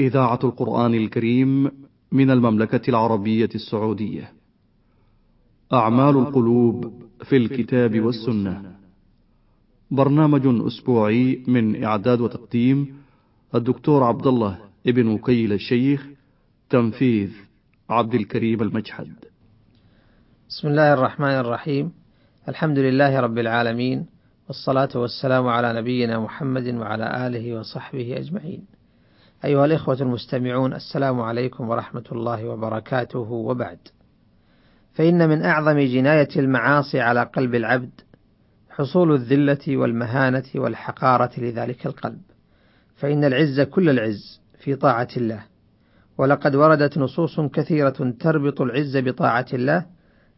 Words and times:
إذاعة 0.00 0.38
القرآن 0.44 0.94
الكريم 0.94 1.70
من 2.12 2.30
المملكة 2.30 2.90
العربية 2.90 3.48
السعودية. 3.54 4.32
أعمال 5.72 6.16
القلوب 6.16 7.02
في 7.24 7.36
الكتاب 7.36 8.00
والسنة. 8.00 8.76
برنامج 9.90 10.66
أسبوعي 10.66 11.42
من 11.46 11.84
إعداد 11.84 12.20
وتقديم 12.20 12.96
الدكتور 13.54 14.04
عبد 14.04 14.26
الله 14.26 14.58
ابن 14.86 15.08
وكيل 15.08 15.52
الشيخ 15.52 16.06
تنفيذ 16.70 17.30
عبد 17.90 18.14
الكريم 18.14 18.62
المجحد. 18.62 19.12
بسم 20.48 20.68
الله 20.68 20.94
الرحمن 20.94 21.34
الرحيم. 21.34 21.92
الحمد 22.48 22.78
لله 22.78 23.20
رب 23.20 23.38
العالمين 23.38 24.06
والصلاة 24.48 24.88
والسلام 24.94 25.46
على 25.46 25.80
نبينا 25.80 26.20
محمد 26.20 26.74
وعلى 26.74 27.26
آله 27.26 27.58
وصحبه 27.58 28.16
أجمعين. 28.18 28.77
أيها 29.44 29.64
الإخوة 29.64 29.96
المستمعون 30.00 30.74
السلام 30.74 31.20
عليكم 31.20 31.68
ورحمة 31.68 32.04
الله 32.12 32.48
وبركاته 32.48 33.18
وبعد. 33.18 33.78
فإن 34.94 35.28
من 35.28 35.42
أعظم 35.42 35.78
جناية 35.78 36.28
المعاصي 36.36 37.00
على 37.00 37.22
قلب 37.22 37.54
العبد 37.54 38.00
حصول 38.70 39.14
الذلة 39.14 39.76
والمهانة 39.76 40.44
والحقارة 40.54 41.30
لذلك 41.38 41.86
القلب. 41.86 42.20
فإن 42.96 43.24
العز 43.24 43.60
كل 43.60 43.90
العز 43.90 44.40
في 44.58 44.74
طاعة 44.74 45.08
الله. 45.16 45.44
ولقد 46.18 46.54
وردت 46.54 46.98
نصوص 46.98 47.40
كثيرة 47.40 48.14
تربط 48.20 48.60
العز 48.60 48.96
بطاعة 48.96 49.46
الله 49.52 49.86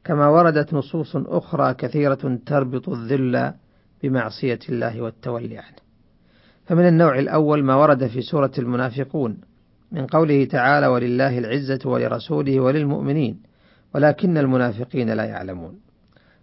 كما 0.04 0.28
وردت 0.28 0.74
نصوص 0.74 1.16
أخرى 1.16 1.74
كثيرة 1.74 2.38
تربط 2.46 2.88
الذل 2.88 3.52
بمعصية 4.02 4.60
الله 4.68 5.00
والتولي 5.00 5.58
عنه. 5.58 5.89
فمن 6.70 6.88
النوع 6.88 7.18
الأول 7.18 7.64
ما 7.64 7.74
ورد 7.74 8.06
في 8.06 8.22
سورة 8.22 8.50
المنافقون 8.58 9.36
من 9.92 10.06
قوله 10.06 10.44
تعالى: 10.44 10.86
ولله 10.86 11.38
العزة 11.38 11.78
ولرسوله 11.84 12.60
وللمؤمنين 12.60 13.42
ولكن 13.94 14.38
المنافقين 14.38 15.10
لا 15.10 15.24
يعلمون. 15.24 15.80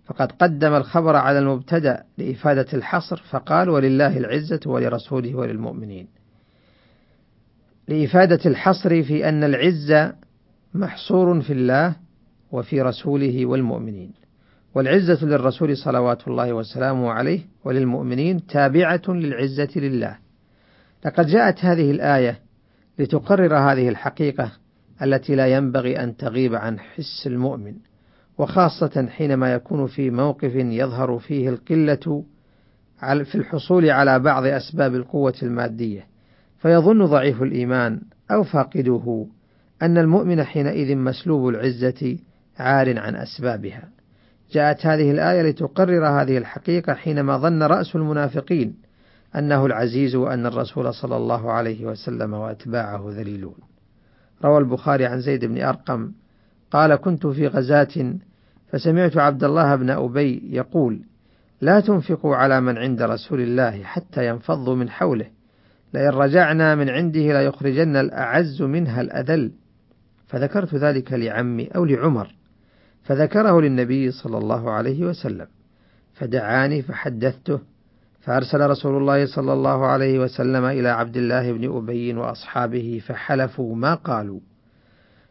فقد 0.06 0.32
قدم 0.32 0.74
الخبر 0.74 1.16
على 1.16 1.40
المبتدأ 1.40 2.04
لإفادة 2.18 2.66
الحصر 2.74 3.22
فقال: 3.30 3.70
ولله 3.70 4.18
العزة 4.18 4.60
ولرسوله 4.66 5.36
وللمؤمنين. 5.36 6.08
لإفادة 7.88 8.40
الحصر 8.46 9.04
في 9.04 9.30
أن 9.30 9.44
العزة 9.44 10.14
محصور 10.74 11.42
في 11.42 11.54
الله 11.54 11.96
وفي 12.52 12.82
رسوله 12.82 13.46
والمؤمنين. 13.46 14.12
والعزة 14.76 15.26
للرسول 15.26 15.78
صلوات 15.78 16.28
الله 16.28 16.54
وسلامه 16.54 17.12
عليه 17.12 17.40
وللمؤمنين 17.64 18.48
تابعة 18.48 19.02
للعزة 19.08 19.70
لله. 19.76 20.27
لقد 21.08 21.28
جاءت 21.28 21.66
هذه 21.66 21.92
الآية 21.92 22.40
لتقرر 23.00 23.58
هذه 23.58 23.90
الحقيقة 23.90 24.52
التي 25.02 25.36
لا 25.36 25.48
ينبغي 25.48 26.04
أن 26.04 26.18
تغيب 26.18 26.56
عن 26.56 26.80
حس 26.80 27.28
المؤمن، 27.28 27.74
وخاصة 28.38 29.08
حينما 29.10 29.54
يكون 29.54 29.88
في 29.88 30.10
موقف 30.10 30.56
يظهر 30.56 31.20
فيه 31.20 31.50
القلة 31.50 32.24
في 33.00 33.36
الحصول 33.36 33.90
على 33.90 34.20
بعض 34.20 34.46
أسباب 34.46 34.96
القوة 34.96 35.34
المادية، 35.44 36.08
فيظن 36.58 37.06
ضعيف 37.06 37.44
الإيمان 37.44 38.02
أو 38.32 38.44
فاقده 38.44 39.28
أن 39.82 39.98
المؤمن 39.98 40.44
حينئذ 40.44 40.96
مسلوب 40.96 41.50
العزة 41.50 42.18
عار 42.60 43.00
عن 43.00 43.16
أسبابها. 43.16 43.90
جاءت 44.52 44.86
هذه 44.86 45.12
الآية 45.12 45.42
لتقرر 45.42 46.08
هذه 46.08 46.38
الحقيقة 46.38 46.94
حينما 46.94 47.38
ظن 47.38 47.64
رأس 47.64 47.96
المنافقين 47.96 48.87
أنه 49.36 49.66
العزيز 49.66 50.16
وأن 50.16 50.46
الرسول 50.46 50.94
صلى 50.94 51.18
الله 51.18 51.52
عليه 51.52 51.86
وسلم 51.86 52.34
وأتباعه 52.34 53.06
ذليلون. 53.10 53.58
روى 54.44 54.58
البخاري 54.58 55.06
عن 55.06 55.22
زيد 55.22 55.46
بن 55.46 55.62
أرقم 55.62 56.12
قال: 56.72 56.96
كنت 56.96 57.28
في 57.28 57.48
غزاة 57.48 58.16
فسمعت 58.72 59.18
عبد 59.18 59.44
الله 59.44 59.76
بن 59.76 59.90
أبي 59.90 60.42
يقول: 60.52 61.00
لا 61.62 61.80
تنفقوا 61.80 62.36
على 62.36 62.62
من 62.62 62.78
عند 62.78 63.02
رسول 63.02 63.42
الله 63.42 63.84
حتى 63.84 64.28
ينفضوا 64.28 64.76
من 64.76 64.90
حوله، 64.90 65.26
لئن 65.94 66.10
رجعنا 66.10 66.76
من 66.76 66.90
عنده 66.90 67.42
ليخرجن 67.42 67.96
الأعز 67.96 68.62
منها 68.62 69.02
الأذل. 69.02 69.52
فذكرت 70.28 70.76
ذلك 70.76 71.14
لعمي 71.14 71.68
أو 71.68 71.86
لعمر 71.86 72.36
فذكره 73.04 73.62
للنبي 73.62 74.12
صلى 74.12 74.38
الله 74.38 74.72
عليه 74.72 75.06
وسلم 75.06 75.48
فدعاني 76.14 76.82
فحدثته 76.82 77.60
فأرسل 78.28 78.70
رسول 78.70 78.98
الله 78.98 79.26
صلى 79.26 79.54
الله 79.54 79.86
عليه 79.86 80.20
وسلم 80.20 80.66
إلى 80.66 80.90
عبد 80.90 81.18
الله 81.18 81.52
بن 81.52 81.78
أبي 81.78 82.14
وأصحابه 82.14 83.02
فحلفوا 83.06 83.76
ما 83.76 83.94
قالوا. 83.96 84.40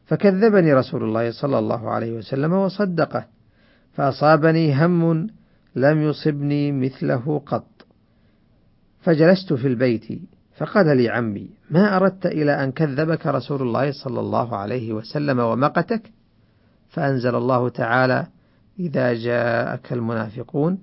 فكذبني 0.06 0.74
رسول 0.74 1.02
الله 1.04 1.30
صلى 1.30 1.58
الله 1.58 1.90
عليه 1.90 2.12
وسلم 2.12 2.52
وصدقه. 2.52 3.24
فأصابني 3.92 4.84
هم 4.84 5.26
لم 5.74 6.02
يصبني 6.02 6.72
مثله 6.72 7.42
قط. 7.46 7.86
فجلست 9.00 9.52
في 9.52 9.66
البيت 9.66 10.22
فقال 10.56 10.96
لي 10.96 11.08
عمي 11.08 11.50
ما 11.70 11.96
أردت 11.96 12.26
إلى 12.26 12.64
أن 12.64 12.72
كذبك 12.72 13.26
رسول 13.26 13.62
الله 13.62 13.92
صلى 13.92 14.20
الله 14.20 14.56
عليه 14.56 14.92
وسلم 14.92 15.38
ومقتك؟ 15.38 16.12
فأنزل 16.88 17.34
الله 17.34 17.68
تعالى 17.68 18.26
إذا 18.78 19.12
جاءك 19.12 19.92
المنافقون 19.92 20.78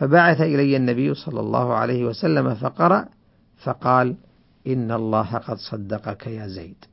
فبعث 0.00 0.40
إلي 0.40 0.76
النبي 0.76 1.14
صلى 1.14 1.40
الله 1.40 1.74
عليه 1.74 2.04
وسلم 2.04 2.54
فقرأ 2.54 3.06
فقال 3.62 4.16
إن 4.66 4.92
الله 4.92 5.34
قد 5.34 5.56
صدقك 5.56 6.26
يا 6.26 6.46
زيد. 6.46 6.84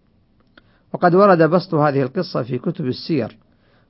وقد 0.93 1.15
ورد 1.15 1.41
بسط 1.49 1.73
هذه 1.73 2.01
القصة 2.01 2.43
في 2.43 2.57
كتب 2.57 2.85
السير 2.85 3.37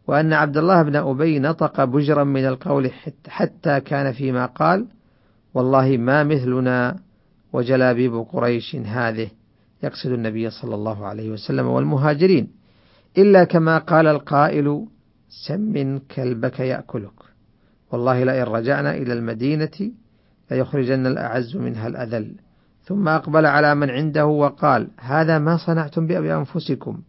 وأن 0.07 0.33
عبد 0.33 0.57
الله 0.57 0.83
بن 0.83 0.95
أبي 0.95 1.39
نطق 1.39 1.83
بجرا 1.83 2.23
من 2.23 2.45
القول 2.45 2.91
حتى 3.27 3.79
كان 3.79 4.11
فيما 4.11 4.45
قال 4.45 4.85
والله 5.53 5.97
ما 5.97 6.23
مثلنا 6.23 6.99
وجلابيب 7.53 8.25
قريش 8.31 8.75
هذه 8.75 9.29
يقصد 9.83 10.11
النبي 10.11 10.49
صلى 10.49 10.75
الله 10.75 11.05
عليه 11.05 11.31
وسلم 11.31 11.65
والمهاجرين 11.67 12.47
إلا 13.17 13.43
كما 13.43 13.77
قال 13.77 14.07
القائل 14.07 14.85
سمن 15.47 15.99
كلبك 15.99 16.59
يأكلك. 16.59 17.36
والله 17.91 18.23
لئن 18.23 18.43
رجعنا 18.43 18.95
إلى 18.95 19.13
المدينة 19.13 19.91
ليخرجن 20.51 21.07
الأعز 21.07 21.55
منها 21.55 21.87
الأذل. 21.87 22.35
ثم 22.83 23.07
أقبل 23.07 23.45
على 23.45 23.75
من 23.75 23.89
عنده 23.89 24.25
وقال 24.25 24.87
هذا 24.99 25.39
ما 25.39 25.57
صنعتم 25.57 26.07
بأنفسكم. 26.07 27.01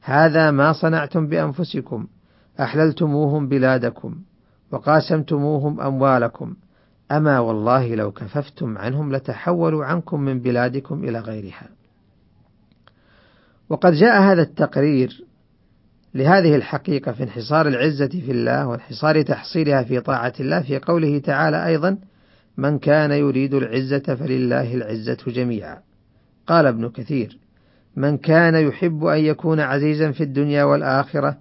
هذا 0.00 0.50
ما 0.50 0.72
صنعتم 0.72 1.26
بأنفسكم. 1.26 2.06
أحللتموهم 2.60 3.48
بلادكم 3.48 4.16
وقاسمتموهم 4.72 5.80
أموالكم. 5.80 6.54
أما 7.12 7.38
والله 7.38 7.94
لو 7.94 8.12
كففتم 8.12 8.78
عنهم 8.78 9.12
لتحولوا 9.12 9.84
عنكم 9.84 10.20
من 10.20 10.40
بلادكم 10.40 11.04
إلى 11.04 11.18
غيرها. 11.18 11.68
وقد 13.68 13.92
جاء 13.92 14.22
هذا 14.22 14.42
التقرير 14.42 15.24
لهذه 16.14 16.54
الحقيقة 16.54 17.12
في 17.12 17.22
انحصار 17.22 17.68
العزة 17.68 18.08
في 18.08 18.30
الله 18.30 18.66
وانحصار 18.66 19.22
تحصيلها 19.22 19.82
في 19.82 20.00
طاعة 20.00 20.32
الله 20.40 20.60
في 20.60 20.78
قوله 20.78 21.18
تعالى 21.18 21.66
أيضا 21.66 21.98
من 22.56 22.78
كان 22.78 23.10
يريد 23.10 23.54
العزة 23.54 23.98
فلله 23.98 24.74
العزة 24.74 25.18
جميعا 25.26 25.78
قال 26.46 26.66
ابن 26.66 26.88
كثير 26.88 27.38
من 27.96 28.18
كان 28.18 28.54
يحب 28.54 29.04
أن 29.04 29.18
يكون 29.18 29.60
عزيزا 29.60 30.10
في 30.10 30.22
الدنيا 30.22 30.64
والآخرة 30.64 31.36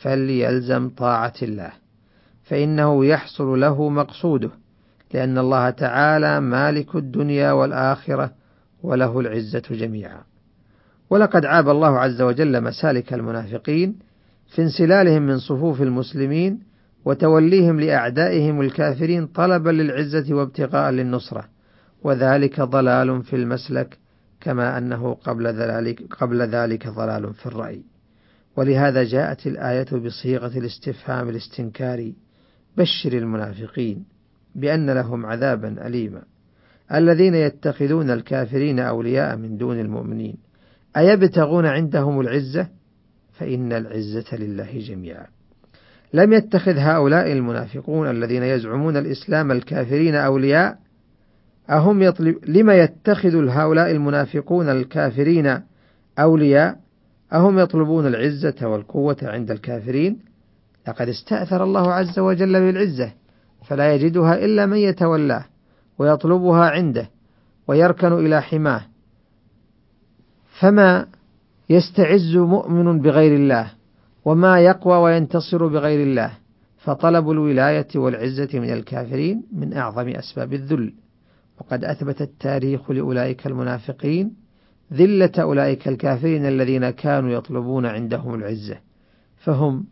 فليلزم 0.00 0.88
طاعة 0.88 1.34
الله 1.42 1.72
فإنه 2.44 3.04
يحصل 3.04 3.60
له 3.60 3.88
مقصوده 3.88 4.50
لأن 5.14 5.38
الله 5.38 5.70
تعالى 5.70 6.40
مالك 6.40 6.96
الدنيا 6.96 7.52
والآخرة 7.52 8.32
وله 8.82 9.20
العزة 9.20 9.62
جميعا 9.70 10.20
ولقد 11.10 11.44
عاب 11.44 11.68
الله 11.68 11.98
عز 11.98 12.22
وجل 12.22 12.60
مسالك 12.60 13.14
المنافقين 13.14 14.09
في 14.50 14.62
انسلالهم 14.62 15.22
من 15.22 15.38
صفوف 15.38 15.82
المسلمين 15.82 16.60
وتوليهم 17.04 17.80
لأعدائهم 17.80 18.60
الكافرين 18.60 19.26
طلبا 19.26 19.70
للعزة 19.70 20.34
وابتغاء 20.34 20.90
للنصرة 20.90 21.44
وذلك 22.02 22.60
ضلال 22.60 23.22
في 23.22 23.36
المسلك 23.36 23.98
كما 24.40 24.78
أنه 24.78 25.14
قبل 25.14 25.46
ذلك, 25.46 26.02
قبل 26.14 26.42
ذلك 26.42 26.88
ضلال 26.88 27.34
في 27.34 27.46
الرأي. 27.46 27.82
ولهذا 28.56 29.04
جاءت 29.04 29.46
الآية 29.46 29.86
بصيغة 29.92 30.58
الاستفهام 30.58 31.28
الاستنكاري 31.28 32.14
بشر 32.76 33.12
المنافقين 33.12 34.04
بأن 34.54 34.90
لهم 34.90 35.26
عذابا 35.26 35.86
أليما. 35.86 36.22
الذين 36.94 37.34
يتخذون 37.34 38.10
الكافرين 38.10 38.78
أولياء 38.78 39.36
من 39.36 39.56
دون 39.56 39.80
المؤمنين 39.80 40.36
أيبتغون 40.96 41.66
عندهم 41.66 42.20
العزة؟ 42.20 42.79
فإن 43.40 43.72
العزة 43.72 44.36
لله 44.36 44.78
جميعا. 44.78 45.26
لم 46.12 46.32
يتخذ 46.32 46.76
هؤلاء 46.76 47.32
المنافقون 47.32 48.10
الذين 48.10 48.42
يزعمون 48.42 48.96
الإسلام 48.96 49.52
الكافرين 49.52 50.14
أولياء 50.14 50.78
أهم 51.70 52.02
يطلب 52.02 52.36
لما 52.46 52.74
يتخذ 52.74 53.48
هؤلاء 53.48 53.90
المنافقون 53.90 54.68
الكافرين 54.68 55.60
أولياء؟ 56.18 56.76
أهم 57.32 57.58
يطلبون 57.58 58.06
العزة 58.06 58.68
والقوة 58.68 59.16
عند 59.22 59.50
الكافرين؟ 59.50 60.18
لقد 60.88 61.08
استأثر 61.08 61.64
الله 61.64 61.92
عز 61.92 62.18
وجل 62.18 62.52
بالعزة 62.60 63.12
فلا 63.66 63.94
يجدها 63.94 64.44
إلا 64.44 64.66
من 64.66 64.76
يتولاه 64.76 65.44
ويطلبها 65.98 66.70
عنده 66.70 67.10
ويركن 67.68 68.12
إلى 68.12 68.42
حماه. 68.42 68.82
فما 70.60 71.06
يستعز 71.70 72.36
مؤمن 72.36 73.00
بغير 73.00 73.34
الله 73.36 73.72
وما 74.24 74.60
يقوى 74.60 74.96
وينتصر 74.96 75.66
بغير 75.66 76.02
الله 76.02 76.30
فطلب 76.78 77.30
الولاية 77.30 77.88
والعزة 77.94 78.48
من 78.54 78.72
الكافرين 78.72 79.42
من 79.52 79.72
أعظم 79.72 80.08
أسباب 80.08 80.52
الذل. 80.52 80.92
وقد 81.60 81.84
أثبت 81.84 82.22
التاريخ 82.22 82.90
لأولئك 82.90 83.46
المنافقين 83.46 84.32
ذلة 84.92 85.32
أولئك 85.38 85.88
الكافرين 85.88 86.46
الذين 86.46 86.90
كانوا 86.90 87.30
يطلبون 87.30 87.86
عندهم 87.86 88.34
العزة 88.34 88.78
فهم 89.36 89.84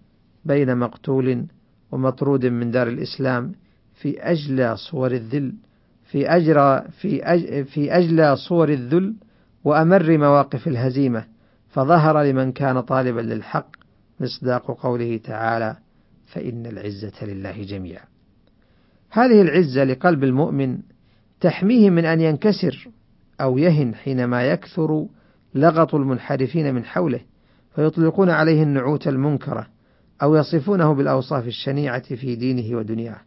بين 0.45 0.77
مقتول 0.77 1.47
ومطرود 1.93 2.47
من 2.47 2.71
دار 2.71 2.89
الإسلام 2.89 3.53
في 3.95 4.21
أجلى 4.21 4.77
صور 4.77 5.13
الذل 5.13 5.55
في 6.05 6.29
أجرى 6.29 6.85
في 7.01 7.23
أج 7.23 7.65
في 7.65 7.93
أجلى 7.93 8.37
صور 8.37 8.69
الذل 8.69 9.15
وأمر 9.65 10.19
مواقف 10.19 10.69
الهزيمة. 10.69 11.38
فظهر 11.79 12.23
لمن 12.23 12.53
كان 12.53 12.81
طالبا 12.81 13.21
للحق 13.21 13.67
مصداق 14.21 14.81
قوله 14.81 15.21
تعالى 15.25 15.77
فإن 16.27 16.67
العزة 16.67 17.25
لله 17.25 17.63
جميعا. 17.63 18.05
هذه 19.11 19.43
العزة 19.43 19.85
لقلب 19.85 20.25
المؤمن 20.25 20.79
تحميه 21.41 21.91
من 21.91 22.05
أن 22.05 22.21
ينكسر 22.21 22.89
أو 23.41 23.59
يهن 23.59 23.95
حينما 23.95 24.43
يكثر 24.43 25.07
لغط 25.55 25.95
المنحرفين 25.95 26.75
من 26.75 26.85
حوله 26.85 27.21
فيطلقون 27.75 28.31
عليه 28.31 28.63
النعوت 28.63 29.09
المنكرة 29.09 29.67
أو 30.23 30.37
يصفونه 30.37 30.95
بالأوصاف 30.95 31.47
الشنيعة 31.47 32.15
في 32.15 32.37
دينه 32.37 32.79
ودنياه. 32.79 33.21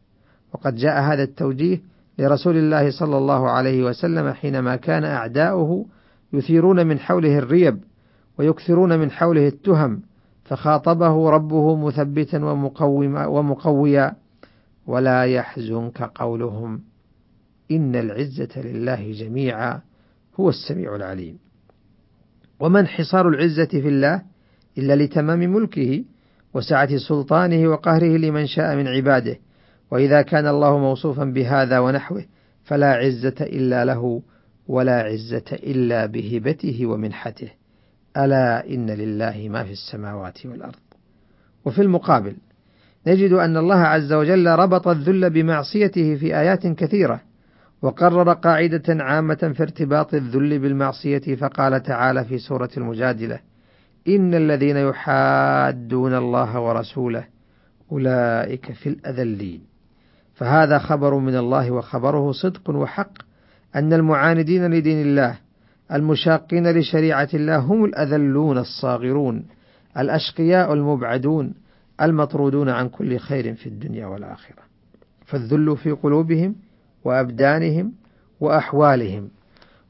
وقد 0.54 0.76
جاء 0.76 1.02
هذا 1.02 1.24
التوجيه 1.24 1.82
لرسول 2.20 2.58
الله 2.58 2.92
صلى 2.92 3.18
الله 3.18 3.50
عليه 3.50 3.84
وسلم 3.84 4.34
حينما 4.34 4.76
كان 4.76 5.04
أعداؤه 5.04 5.86
يثيرون 6.34 6.88
من 6.88 7.00
حوله 7.00 7.38
الريب 7.38 7.91
ويكثرون 8.40 9.00
من 9.00 9.12
حوله 9.12 9.48
التهم 9.48 10.02
فخاطبه 10.44 11.30
ربه 11.30 11.76
مثبتا 11.76 12.46
ومقوما 12.46 13.26
ومقويا 13.26 14.14
ولا 14.88 15.24
يحزنك 15.24 16.02
قولهم. 16.02 16.82
إن 17.72 17.96
العزة 17.96 18.62
لله 18.62 19.12
جميعا 19.12 19.82
هو 20.40 20.50
السميع 20.50 20.96
العليم. 20.96 21.38
وما 22.60 22.80
انحصار 22.80 23.28
العزة 23.30 23.66
في 23.66 23.88
الله 23.88 24.22
إلا 24.78 24.96
لتمام 24.96 25.40
ملكه 25.40 26.04
وسعة 26.54 26.98
سلطانه 26.98 27.68
وقهره 27.68 28.18
لمن 28.18 28.48
شاء 28.48 28.76
من 28.76 28.88
عباده. 28.88 29.38
وإذا 29.92 30.22
كان 30.22 30.48
الله 30.48 30.78
موصوفا 30.78 31.24
بهذا 31.24 31.80
ونحوه 31.80 32.26
فلا 32.64 32.94
عزة 32.94 33.36
إلا 33.42 33.86
له 33.86 34.22
ولا 34.68 35.02
عزة 35.02 35.46
إلا 35.54 36.06
بهبته 36.06 36.86
ومنحته. 36.86 37.61
ألا 38.18 38.70
إن 38.70 38.90
لله 38.90 39.50
ما 39.50 39.64
في 39.64 39.72
السماوات 39.72 40.46
والأرض. 40.46 40.76
وفي 41.66 41.82
المقابل 41.82 42.36
نجد 43.08 43.32
أن 43.32 43.58
الله 43.58 43.76
عز 43.76 44.14
وجل 44.14 44.48
ربط 44.48 44.88
الذل 44.88 45.30
بمعصيته 45.30 46.16
في 46.16 46.40
آيات 46.40 46.68
كثيرة 46.68 47.22
وقرر 47.82 48.34
قاعدة 48.34 49.04
عامة 49.04 49.54
في 49.56 49.64
ارتباط 49.64 50.14
الذل 50.14 50.60
بالمعصية 50.60 51.36
فقال 51.36 51.84
تعالى 51.84 52.26
في 52.26 52.38
سورة 52.38 52.70
المجادلة 52.78 53.40
إن 54.08 54.34
الذين 54.34 54.78
يحادون 54.78 56.16
الله 56.16 56.60
ورسوله 56.60 57.24
أولئك 57.92 58.72
في 58.72 58.90
الأذلين. 58.90 59.62
فهذا 60.34 60.78
خبر 60.78 61.16
من 61.16 61.36
الله 61.36 61.72
وخبره 61.72 62.32
صدق 62.32 62.70
وحق 62.70 63.12
أن 63.76 63.94
المعاندين 63.94 64.74
لدين 64.74 65.02
الله 65.02 65.38
المشاقين 65.94 66.72
لشريعة 66.72 67.30
الله 67.34 67.58
هم 67.58 67.86
الأذلون 67.86 68.58
الصاغرون 68.58 69.46
الأشقياء 69.98 70.74
المبعدون 70.74 71.54
المطرودون 72.02 72.70
عن 72.70 72.90
كل 72.90 73.18
خير 73.18 73.54
في 73.56 73.68
الدنيا 73.68 74.06
والآخرة. 74.06 74.62
فالذل 75.26 75.78
في 75.78 75.92
قلوبهم 75.92 76.56
وأبدانهم 77.06 77.94
وأحوالهم. 78.40 79.30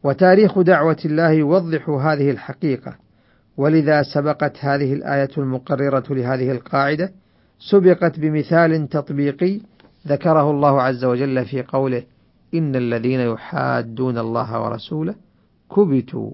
وتاريخ 0.03 0.59
دعوة 0.59 0.97
الله 1.05 1.31
يوضح 1.31 1.89
هذه 1.89 2.31
الحقيقة. 2.31 2.95
ولذا 3.57 4.03
سبقت 4.03 4.57
هذه 4.59 4.93
الآية 4.93 5.29
المقررة 5.37 6.03
لهذه 6.09 6.51
القاعدة 6.51 7.11
سبقت 7.69 8.19
بمثال 8.19 8.89
تطبيقي 8.89 9.59
ذكره 10.07 10.51
الله 10.51 10.81
عز 10.81 11.05
وجل 11.05 11.45
في 11.45 11.63
قوله 11.63 12.03
إن 12.53 12.75
الذين 12.75 13.19
يحادون 13.19 14.17
الله 14.17 14.61
ورسوله 14.61 15.15
كبتوا 15.75 16.31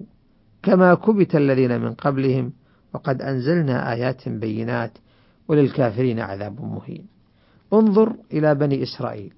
كما 0.62 0.94
كبت 0.94 1.36
الذين 1.36 1.80
من 1.80 1.94
قبلهم 1.94 2.52
وقد 2.94 3.22
أنزلنا 3.22 3.92
آيات 3.92 4.28
بينات 4.28 4.98
وللكافرين 5.48 6.20
عذاب 6.20 6.60
مهين. 6.60 7.06
انظر 7.72 8.12
إلى 8.32 8.54
بني 8.54 8.82
إسرائيل. 8.82 9.32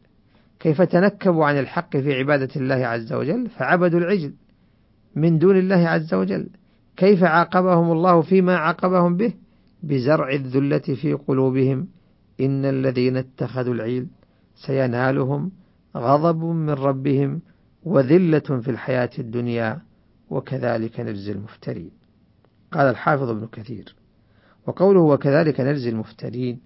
كيف 0.61 0.83
تنكبوا 0.83 1.45
عن 1.45 1.59
الحق 1.59 1.97
في 1.97 2.15
عبادة 2.15 2.49
الله 2.57 2.75
عز 2.75 3.13
وجل؟ 3.13 3.49
فعبدوا 3.49 4.01
العجل 4.01 4.33
من 5.17 5.39
دون 5.39 5.59
الله 5.59 5.89
عز 5.89 6.15
وجل. 6.15 6.49
كيف 6.97 7.25
عاقبهم 7.25 7.93
الله 7.93 8.21
فيما 8.21 8.57
عاقبهم 8.57 9.17
به؟ 9.17 9.35
بزرع 9.83 10.33
الذلة 10.33 10.79
في 10.79 11.13
قلوبهم. 11.13 11.89
إن 12.41 12.65
الذين 12.65 13.17
اتخذوا 13.17 13.75
العيل 13.75 14.07
سينالهم 14.55 15.51
غضب 15.97 16.45
من 16.45 16.71
ربهم 16.71 17.41
وذلة 17.85 18.61
في 18.61 18.71
الحياة 18.71 19.11
الدنيا. 19.19 19.90
وكذلك 20.31 21.01
نجزي 21.01 21.33
المفترين. 21.33 21.91
قال 22.73 22.87
الحافظ 22.87 23.29
ابن 23.31 23.47
كثير. 23.47 23.95
وقوله 24.67 25.01
وكذلك 25.01 25.61
نجزي 25.61 25.91
المفترين 25.91 26.61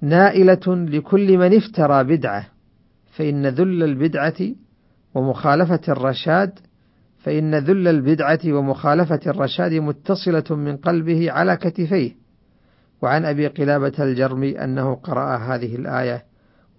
نائلة 0.00 0.66
لكل 0.66 1.38
من 1.38 1.56
افترى 1.56 2.04
بدعة 2.04 2.46
فإن 3.12 3.46
ذل 3.46 3.82
البدعة 3.82 4.54
ومخالفة 5.14 5.80
الرشاد 5.88 6.58
فإن 7.18 7.54
ذل 7.54 7.88
البدعة 7.88 8.38
ومخالفة 8.46 9.20
الرشاد 9.26 9.72
متصلة 9.72 10.44
من 10.50 10.76
قلبه 10.76 11.30
على 11.30 11.56
كتفيه. 11.56 12.16
وعن 13.02 13.24
أبي 13.24 13.46
قلابة 13.46 13.92
الجرمي 13.98 14.64
أنه 14.64 14.94
قرأ 14.94 15.36
هذه 15.36 15.76
الآية 15.76 16.24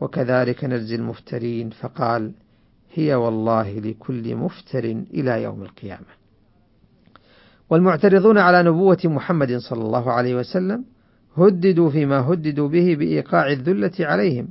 وكذلك 0.01 0.63
نجزي 0.65 0.95
المفترين 0.95 1.69
فقال 1.69 2.33
هي 2.97 3.15
والله 3.15 3.79
لكل 3.79 4.35
مفتر 4.35 4.83
إلى 5.13 5.43
يوم 5.43 5.61
القيامة. 5.61 6.17
والمعترضون 7.69 8.37
على 8.37 8.63
نبوة 8.63 8.97
محمد 9.05 9.57
صلى 9.57 9.81
الله 9.81 10.11
عليه 10.11 10.35
وسلم 10.35 10.83
هددوا 11.37 11.89
فيما 11.89 12.19
هددوا 12.19 12.67
به 12.67 12.95
بإيقاع 12.95 13.51
الذلة 13.51 13.91
عليهم 13.99 14.47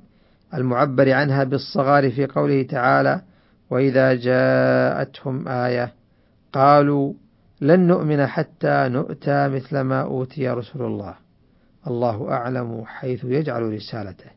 المعبر 0.54 1.12
عنها 1.12 1.44
بالصغار 1.44 2.10
في 2.10 2.26
قوله 2.26 2.62
تعالى 2.62 3.22
وإذا 3.70 4.14
جاءتهم 4.14 5.48
آية 5.48 5.92
قالوا 6.52 7.12
لن 7.60 7.86
نؤمن 7.86 8.26
حتى 8.26 8.88
نؤتى 8.88 9.48
مثل 9.48 9.80
ما 9.80 10.02
أوتي 10.02 10.48
رسل 10.48 10.82
الله. 10.82 11.14
الله 11.86 12.30
أعلم 12.30 12.82
حيث 12.86 13.24
يجعل 13.24 13.62
رسالته. 13.72 14.30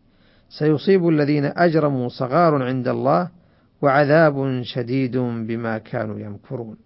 سيصيب 0.49 1.09
الذين 1.09 1.45
أجرموا 1.45 2.09
صغار 2.09 2.63
عند 2.63 2.87
الله 2.87 3.38
وعذاب 3.81 4.61
شديد 4.63 5.17
بما 5.17 5.77
كانوا 5.77 6.19
يمكرون. 6.19 6.77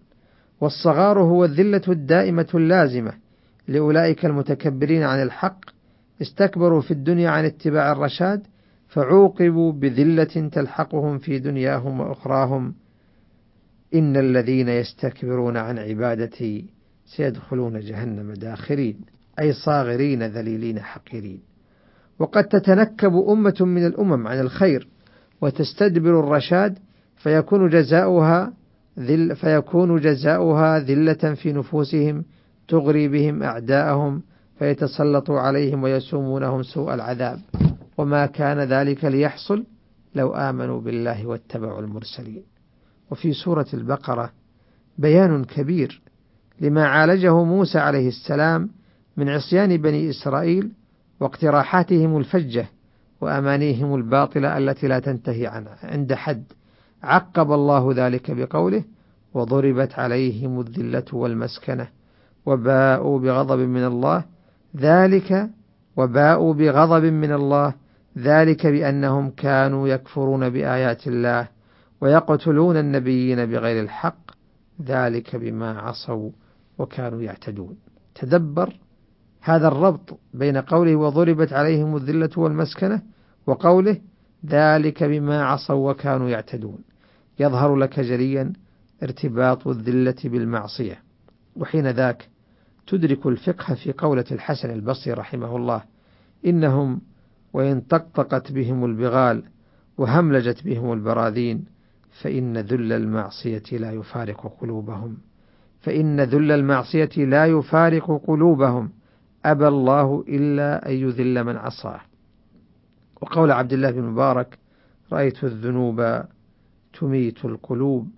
والصغار 0.60 1.22
هو 1.22 1.44
الذلة 1.44 1.82
الدائمة 1.88 2.46
اللازمة 2.54 3.12
لأولئك 3.68 4.26
المتكبرين 4.26 5.02
عن 5.02 5.22
الحق 5.22 5.64
استكبروا 6.22 6.80
في 6.80 6.90
الدنيا 6.90 7.30
عن 7.30 7.44
اتباع 7.44 7.92
الرشاد 7.92 8.46
فعوقبوا 8.88 9.72
بذلة 9.72 10.48
تلحقهم 10.52 11.18
في 11.18 11.38
دنياهم 11.38 12.00
وأخراهم. 12.00 12.74
إن 13.94 14.16
الذين 14.16 14.68
يستكبرون 14.68 15.56
عن 15.56 15.78
عبادتي 15.78 16.64
سيدخلون 17.06 17.80
جهنم 17.80 18.32
داخرين 18.32 19.00
أي 19.40 19.52
صاغرين 19.52 20.22
ذليلين 20.22 20.80
حقيرين. 20.80 21.40
وقد 22.18 22.44
تتنكب 22.44 23.14
أمة 23.28 23.56
من 23.60 23.86
الأمم 23.86 24.26
عن 24.26 24.40
الخير 24.40 24.88
وتستدبر 25.44 26.20
الرشاد 26.20 26.78
فيكون 27.16 27.68
جزاؤها 27.68 28.52
ذل 28.98 29.36
فيكون 29.36 30.00
جزاؤها 30.00 30.78
ذلة 30.78 31.34
في 31.34 31.52
نفوسهم 31.52 32.24
تغري 32.68 33.08
بهم 33.08 33.42
أعداءهم 33.42 34.22
فيتسلطوا 34.58 35.40
عليهم 35.40 35.82
ويسومونهم 35.82 36.62
سوء 36.62 36.94
العذاب. 36.94 37.40
وما 37.98 38.26
كان 38.26 38.60
ذلك 38.60 39.04
ليحصل 39.04 39.64
لو 40.14 40.34
آمنوا 40.34 40.80
بالله 40.80 41.26
واتبعوا 41.26 41.80
المرسلين. 41.80 42.42
وفي 43.10 43.32
سورة 43.32 43.66
البقرة 43.74 44.32
بيان 44.98 45.44
كبير 45.44 46.02
لما 46.60 46.86
عالجه 46.86 47.44
موسى 47.44 47.78
عليه 47.78 48.08
السلام 48.08 48.70
من 49.16 49.28
عصيان 49.28 49.76
بني 49.76 50.10
إسرائيل 50.10 50.70
واقتراحاتهم 51.20 52.16
الفجة. 52.16 52.66
وأمانيهم 53.24 53.94
الباطلة 53.94 54.58
التي 54.58 54.88
لا 54.88 54.98
تنتهي 54.98 55.46
عنها. 55.46 55.78
عند 55.82 56.14
حد 56.14 56.44
عقب 57.02 57.52
الله 57.52 57.92
ذلك 57.96 58.30
بقوله 58.30 58.84
وضربت 59.34 59.98
عليهم 59.98 60.60
الذلة 60.60 61.04
والمسكنة 61.12 61.88
وباءوا 62.46 63.18
بغضب 63.18 63.58
من 63.58 63.84
الله. 63.84 64.24
ذلك 64.76 65.50
وباءوا 65.96 66.54
بغضب 66.54 67.04
من 67.04 67.32
الله. 67.32 67.74
ذلك 68.18 68.66
بأنهم 68.66 69.30
كانوا 69.30 69.88
يكفرون 69.88 70.48
بآيات 70.48 71.06
الله 71.06 71.48
ويقتلون 72.00 72.76
النبيين 72.76 73.46
بغير 73.46 73.82
الحق. 73.82 74.30
ذلك 74.82 75.36
بما 75.36 75.78
عصوا 75.78 76.30
وكانوا 76.78 77.22
يعتدون. 77.22 77.76
تدبر 78.14 78.72
هذا 79.40 79.68
الربط 79.68 80.18
بين 80.34 80.56
قوله 80.56 80.96
وضربت 80.96 81.52
عليهم 81.52 81.96
الذلة 81.96 82.30
والمسكنة 82.36 83.13
وقوله 83.46 84.00
ذلك 84.46 85.04
بما 85.04 85.44
عصوا 85.44 85.90
وكانوا 85.90 86.28
يعتدون. 86.28 86.78
يظهر 87.38 87.76
لك 87.76 88.00
جليا 88.00 88.52
ارتباط 89.02 89.68
الذلة 89.68 90.16
بالمعصية 90.24 90.98
وحين 91.56 91.90
ذاك 91.90 92.28
تدرك 92.86 93.26
الفقه 93.26 93.74
في 93.74 93.92
قولة 93.92 94.24
الحسن 94.30 94.70
البصري 94.70 95.12
رحمه 95.12 95.56
الله 95.56 95.82
إنهم 96.46 97.00
وإن 97.52 97.80
طقطقت 97.80 98.52
بهم 98.52 98.84
البغال 98.84 99.42
وهملجت 99.98 100.64
بهم 100.64 100.92
البراذين 100.92 101.64
فإن 102.22 102.58
ذل 102.58 102.92
المعصية 102.92 103.62
لا 103.72 103.92
يفارق 103.92 104.56
قلوبهم. 104.60 105.16
فإن 105.80 106.20
ذل 106.20 106.52
المعصية 106.52 107.10
لا 107.16 107.46
يفارق 107.46 108.22
قلوبهم. 108.26 108.90
أبى 109.44 109.68
الله 109.68 110.24
إلا 110.28 110.88
أن 110.88 110.92
يذل 110.92 111.44
من 111.44 111.56
عصاه. 111.56 112.00
وقول 113.24 113.50
عبد 113.50 113.72
الله 113.72 113.90
بن 113.90 114.02
مبارك 114.02 114.58
رأيت 115.12 115.44
الذنوب 115.44 116.24
تميت 117.00 117.44
القلوب 117.44 118.08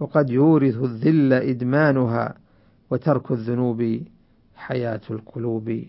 وقد 0.00 0.30
يورث 0.30 0.76
الذل 0.76 1.32
إدمانها 1.32 2.34
وترك 2.90 3.30
الذنوب 3.32 4.00
حياة 4.56 5.00
القلوب 5.10 5.82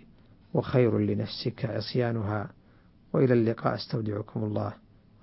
وخير 0.53 0.97
لنفسك 0.97 1.65
عصيانها. 1.65 2.49
وإلى 3.13 3.33
اللقاء 3.33 3.75
أستودعكم 3.75 4.43
الله. 4.43 4.73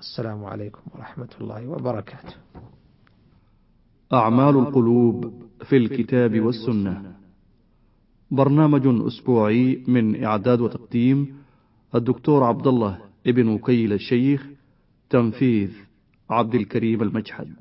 السلام 0.00 0.44
عليكم 0.44 0.80
ورحمة 0.94 1.28
الله 1.40 1.66
وبركاته. 1.68 2.34
أعمال 4.12 4.56
القلوب 4.56 5.34
في 5.64 5.76
الكتاب 5.76 6.40
والسنة. 6.40 7.12
برنامج 8.30 9.06
أسبوعي 9.06 9.84
من 9.88 10.24
إعداد 10.24 10.60
وتقديم 10.60 11.36
الدكتور 11.94 12.44
عبد 12.44 12.66
الله 12.66 13.11
ابن 13.26 13.48
وكيل 13.48 13.92
الشيخ 13.92 14.46
تنفيذ 15.10 15.70
عبد 16.30 16.54
الكريم 16.54 17.02
المجحد. 17.02 17.54